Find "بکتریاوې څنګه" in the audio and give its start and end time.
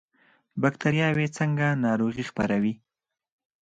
0.61-1.67